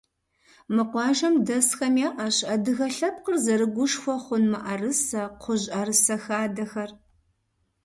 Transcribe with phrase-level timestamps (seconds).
[0.73, 6.91] Мы къуажэм дэсхэм яӏэщ адыгэ лъэпкъыр зэрыгушхуэ хъун мыӏэрысэ, кхъужь ӏэрысэ хадэхэр.